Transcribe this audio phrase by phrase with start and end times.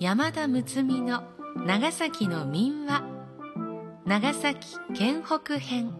[0.00, 1.24] 山田睦美の
[1.66, 3.02] 長崎の民話。
[4.06, 5.92] 長崎県北編。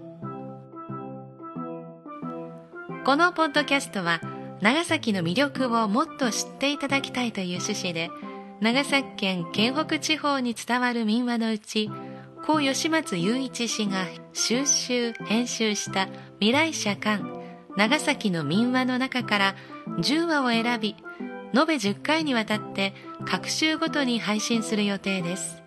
[3.05, 4.23] このポッドキャストは
[4.63, 8.09] 長崎の魅力をもっと知っていただきたいという趣旨で
[8.63, 11.91] 長崎県県北地方に伝わる民話のうち
[12.47, 16.09] 高吉松雄一氏が収集編集した
[16.39, 17.23] 未来社館
[17.77, 19.55] 長崎の民話の中から
[19.99, 20.97] 10話を選び
[21.53, 22.95] 延べ10回にわたって
[23.27, 25.63] 各週ごとに配信する予定です。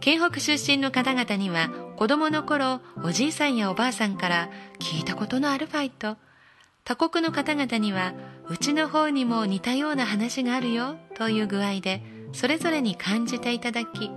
[0.00, 6.16] 県北出身の方々には子供の頃おじいさんやおばあさんから聞いたことのあるファイト。
[6.84, 8.14] 他国の方々には
[8.48, 12.02] うちの方にも似たような話があるよという具合で
[12.32, 14.10] それぞれに感じていただき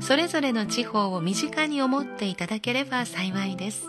[0.00, 3.88] それぞれの地方を身近に思っていただければ幸いです。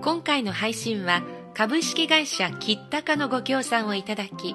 [0.00, 1.22] 今回の配信は
[1.58, 4.54] 株式会社キッタカのご協賛をいただき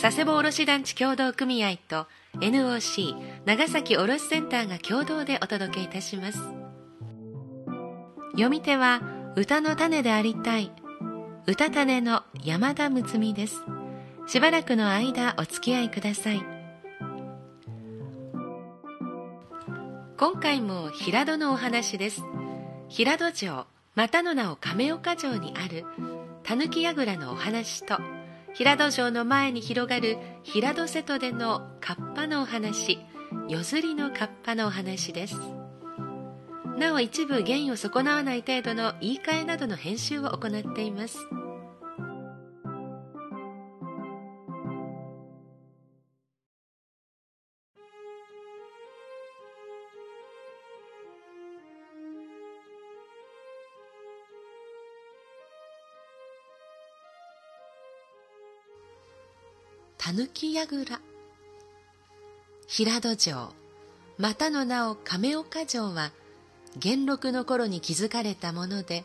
[0.00, 6.38] 佐世保卸団地協同組合と NOC 長崎卸センターが共同でお届けいたします。
[8.30, 9.02] 読み手は
[9.34, 10.70] 歌の種でありたい
[11.48, 13.64] 歌種の山田睦美です。
[14.28, 16.40] しばらくの間お付き合いください。
[20.16, 22.22] 今回も平戸のお話です。
[22.88, 25.84] 平戸城またの名を亀岡城にある
[26.46, 27.98] 狸櫓のお話と
[28.54, 33.00] 平戸城の前に広がる平戸瀬戸でのカッパのお話
[33.48, 35.36] 夜釣りのカッパのお話です。
[36.78, 41.18] なお一部原意を損なわない程度の言い換えなどの編集を行っています。
[60.12, 61.00] 狸櫓
[62.68, 63.52] 平戸城
[64.18, 66.12] またの名を亀岡城は
[66.76, 69.04] 元禄の頃に築かれたもので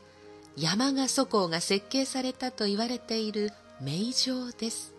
[0.55, 4.93] 山賀祖公が設計されたと言われている名城です。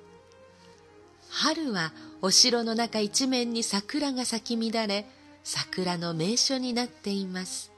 [1.31, 5.07] 春はお城の中一面に桜が咲き乱れ
[5.45, 7.71] 桜の名所になっています。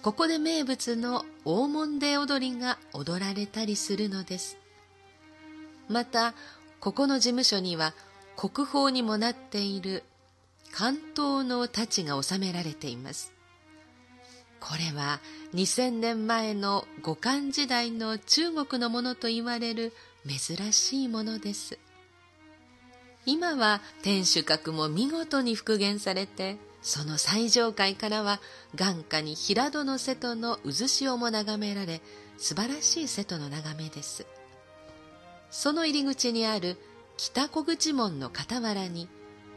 [0.00, 4.56] ここで名物の大門出踊りが踊られたりするのです。
[5.88, 6.32] また
[6.84, 7.94] ここの事務所には
[8.36, 10.04] 国宝にもなっている
[10.70, 13.32] 関東の太刀が収められています。
[14.60, 15.20] これは
[15.54, 19.94] 2000年前の五漢時代の中国のものと言われる
[20.28, 21.78] 珍しいものです。
[23.24, 28.42] 今は天守閣も見事に復元されてその最上階からは
[28.74, 32.02] 眼下に平戸の瀬戸の渦潮も眺められ
[32.36, 34.26] 素晴らしい瀬戸の眺めです。
[35.54, 36.76] その入り口にある
[37.16, 39.08] 北小口門の傍らに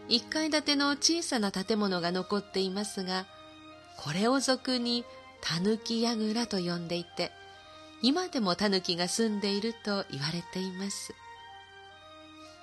[0.10, 3.26] 1階建ての小さな建物が残っていますが
[3.98, 5.06] これを俗に
[5.42, 7.32] 狸櫓と呼んでいて
[8.04, 11.16] 今でも狸が住んでいると言われています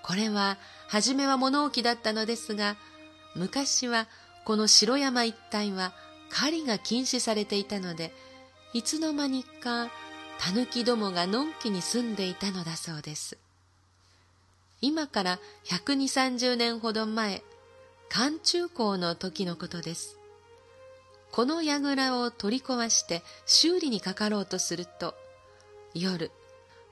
[0.05, 0.57] これは
[0.87, 2.77] 初めは物置だったのですが
[3.35, 4.07] 昔は
[4.45, 5.93] この城山一帯は
[6.31, 8.13] 狩りが禁止されていたので
[8.75, 9.89] いつの間にか
[10.39, 13.39] 狸どもがのんきに住んでいたのだそうです。
[14.81, 17.43] 今から12030年ほど前
[18.11, 20.19] 漢中高の時のことです。
[21.33, 25.17] この櫓を取り壊して修理にかかろうとすると
[25.93, 26.31] 夜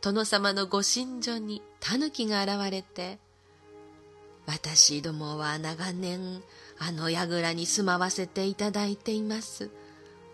[0.01, 3.19] 殿様のご寝所に狸が現れて
[4.47, 6.43] 私どもは長年
[6.81, 9.71] あの櫓に住まわせていただいています。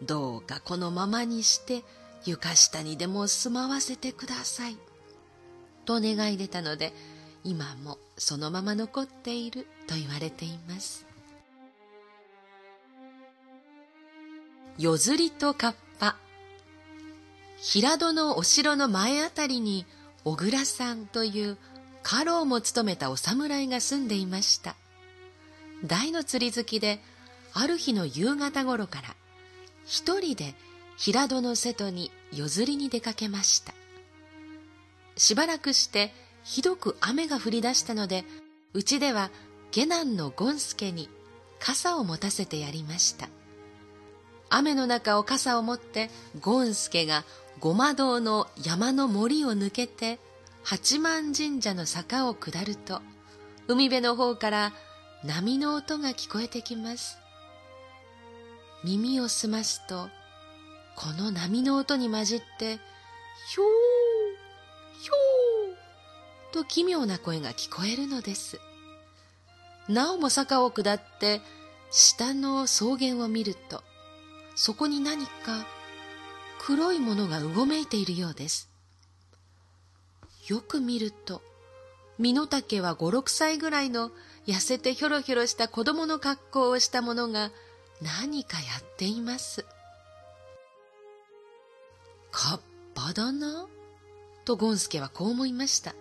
[0.03, 1.83] どうかこのままにして
[2.25, 4.77] 床下にでも住まわせてください。
[5.85, 6.93] と願い出たので、
[7.45, 11.07] 今もそのまま残っていると言われています。
[14.79, 16.17] 夜釣りとカッパ。
[17.57, 19.87] 平戸のお城の前あたりに
[20.25, 21.57] 小倉さんという
[22.03, 24.77] 家老も務めたお侍が住んでいました。
[25.85, 27.01] 大の釣り好きで、
[27.55, 29.15] ある日の夕方頃から
[29.87, 30.55] 一人で
[30.99, 33.73] 平戸の瀬戸に夜釣りに出かけました。
[35.17, 36.13] しばらくして
[36.43, 38.25] ひどく雨が降り出したので
[38.75, 39.31] うちでは
[39.71, 41.09] 下男のゴンスケに
[41.61, 43.29] 傘を持たせてやりました。
[44.51, 46.11] 雨の中を傘を持って
[46.41, 47.25] ゴンスケが
[47.61, 50.19] ごま堂の山の森を抜けて
[50.65, 53.03] 八幡神社の坂を下ると
[53.69, 54.73] 海辺の方から
[55.25, 57.19] 波の音が聞こえてきます。
[58.83, 60.09] 耳を澄ますと
[60.99, 63.67] この波の音に混じって、ひょー、
[65.01, 65.13] ひょ
[66.53, 68.59] と奇妙な声が聞こえるのです。
[69.89, 71.41] なおも坂を下って
[71.93, 73.83] 下の草原を見ると
[74.57, 75.65] そこに何か
[76.59, 78.69] 黒いものがうごめいているようです。
[80.49, 81.43] よく見ると
[82.19, 84.11] 身の丈は五六歳ぐらいの
[84.49, 87.53] 痩せてひょろひょろした子供の格好をした者が
[88.03, 89.65] 何かやっています。
[92.31, 92.61] カッ
[92.95, 93.67] パだな。
[94.45, 95.95] とゴンスケはこう思いました。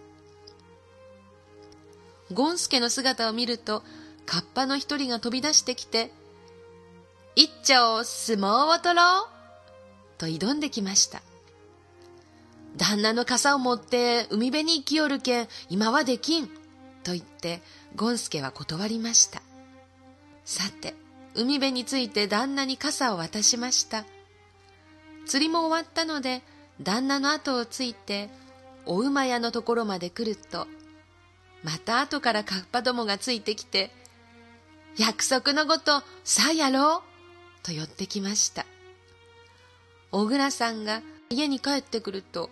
[2.33, 3.83] ゴンスケの姿を見ると
[4.25, 6.11] カッパの一人が飛び出してきて
[7.35, 9.27] 「一丁相撲を取ろう!」
[10.17, 11.21] と挑んできました
[12.75, 16.47] 旦那の傘を持って海辺に行きよるけん今はできん
[17.03, 17.61] と言って
[17.95, 19.41] ゴンスケは断りました。
[20.43, 20.95] さて
[21.35, 24.05] 海辺に着いて旦那に傘を渡しました。
[25.27, 26.41] 釣りも終わったので
[26.81, 28.29] 旦那の後をついて
[28.85, 30.67] お馬屋のところまで来ると
[31.63, 33.91] また後からカッパどもがついてきて
[34.97, 38.65] 約束のごとさあやろうと寄ってきました。
[40.11, 42.49] 小倉さんが家に帰ってくると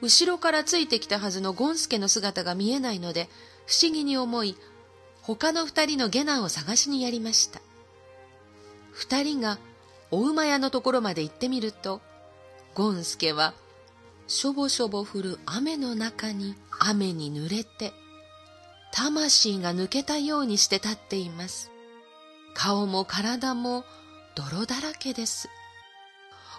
[0.00, 3.28] 後ろからついてきたはずのゴンスケの姿が見えないので
[3.66, 4.56] 不思議に思い
[5.22, 7.60] 他の二人の下男を探しにやりました。
[8.92, 9.58] 二人が
[10.10, 12.00] お馬屋のところまで行ってみると
[12.74, 13.54] ゴンスケは
[14.28, 17.92] しょぼしょぼ降る雨の中に雨に濡れて
[18.92, 21.70] 魂が抜けたようにして立っています。
[22.54, 23.84] 顔も体も
[24.34, 25.48] 泥だらけです。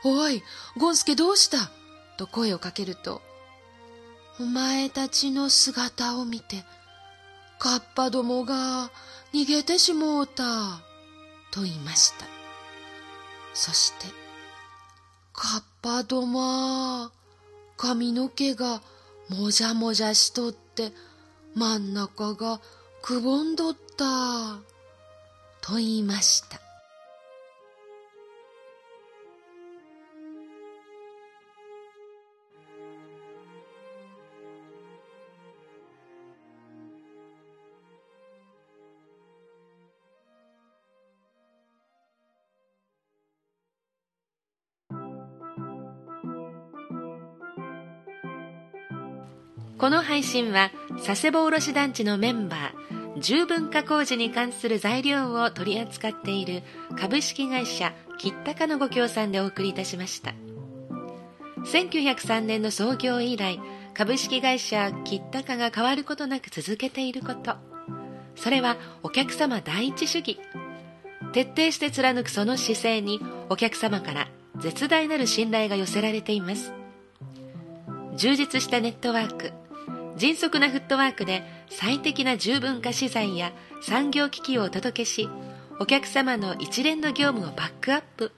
[0.04, 0.44] おい
[0.78, 1.58] ゴンスケどうした？
[2.18, 3.22] と声をかけると
[4.40, 6.64] お前たちの姿を見て
[7.58, 8.92] カッパどもが
[9.34, 10.44] 逃げてしもうた。
[11.52, 12.37] と言いました。
[13.58, 14.06] そして
[15.34, 17.12] カッパどま
[17.76, 18.82] 髪の毛が
[19.30, 20.92] もじゃもじゃしとって
[21.56, 22.62] 真ん中が
[23.02, 24.60] くぼんどった
[25.60, 26.67] と言いました。
[49.78, 50.72] この配信は
[51.06, 56.64] 佐世保卸団地のメンバー十分加工時に関する材料を取り扱っている
[57.00, 60.34] 株式会社キッタカのご協賛でお送りいたしました。
[61.66, 63.60] 1903年の創業以来
[63.94, 67.56] 株式会社キッタカが変わることなく続けていること。
[68.36, 70.40] それはお客様第一主義。
[71.34, 73.20] 徹底して貫くその姿勢に
[73.50, 74.28] お客様から
[74.58, 76.74] 絶大なる信頼が寄せられています。
[78.16, 79.67] 充実したネットワーク。
[80.18, 85.30] 迅速なフットワークで最適な十分化資材や産業機器をお届けし
[85.80, 88.32] お客様の一連の業務をバックアップ。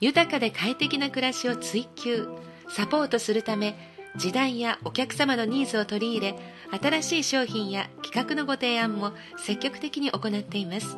[0.00, 2.26] 豊かで快適な暮らしを追求。
[2.70, 3.76] サポートするため
[4.16, 6.38] 時代やお客様のニーズを取り入れ
[6.80, 10.96] 新しい商品や企画のご提案も積極的に行っています。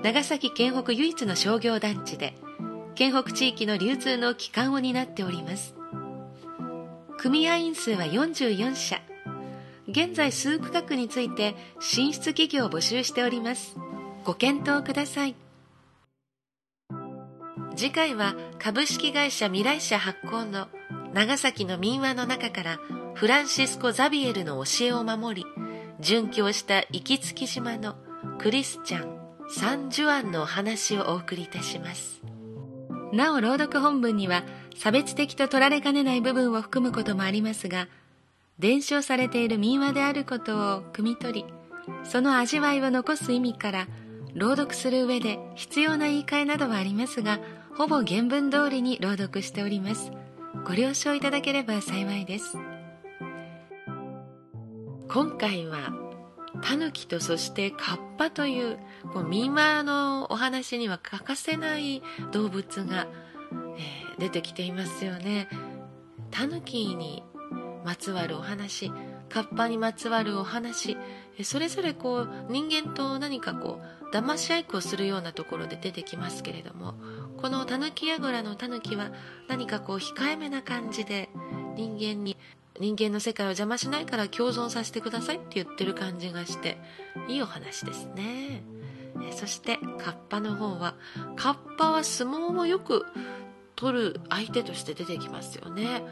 [0.03, 2.33] 長崎県北唯一の商業団地で
[2.93, 5.75] 県北地域の流通の基幹を担っております。
[7.17, 9.01] 組合員数は44社。
[9.87, 13.77] 現在数区画について進出企業を募集しております。
[14.25, 15.35] ご検討ください。
[17.77, 20.67] 次回は株式会社未来社発行の
[21.13, 22.79] 長崎の民話の中から
[23.13, 25.47] フランシスコ・ザビエルの教えを守り
[26.01, 27.95] 殉教した行きつき島の
[28.37, 32.21] クリスチャン・サンジュアンのお話をお送りいたします。
[33.13, 34.43] なお朗読本文には
[34.75, 37.87] 差別的と取られかねない部分を含むこともありますが
[38.57, 41.45] 伝承されている民話であることを汲み取り
[42.03, 43.87] その味わいを残す意味から
[44.33, 47.39] 朗読する上で必要な言い換えなどはありますが
[47.75, 50.11] ほぼ原文通りに朗読しております。
[50.65, 52.57] ご了承いただければ幸いです。
[55.09, 56.02] 今回は
[56.63, 58.79] タヌキとそしてカッパという
[59.13, 62.01] こう民話のお話には欠かせない
[62.31, 63.07] 動物が、
[63.77, 65.49] えー、出てきていますよね。
[66.31, 67.23] タヌキに
[67.83, 68.91] まつわるお話
[69.29, 70.97] カッパにまつわるお話
[71.43, 76.95] それぞれこう人間と何かこう騙し合いっこをするようなところで出てきますけれども
[77.37, 79.11] このタヌキやぐらのタヌキは
[79.47, 81.29] 何かこう控えめな感じで
[81.75, 82.37] 人間に
[82.79, 86.77] 人間の世界を邪魔しないから共存させてくださいって言ってる感じがして
[87.27, 88.63] いいお話ですね。
[89.31, 90.95] そしてカッパの方は
[91.35, 93.05] カッパは相撲をよく
[93.75, 96.03] 取る相手として出てきますよね。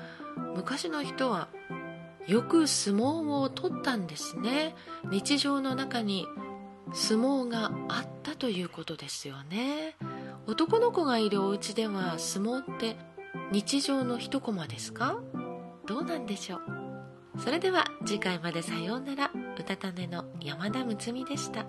[0.55, 1.47] 昔の人は
[2.27, 4.75] よく相撲を取ったんですね。
[5.09, 6.27] 日常の中に
[6.93, 9.95] 相撲があったということですよね。
[10.45, 12.97] 男の子がいるお家では相撲って
[13.51, 15.19] 日常の一コマですか？
[15.87, 17.39] どうなんでしょう？
[17.39, 21.65] それでは次回までさようならうたた寝の山田睦美でした。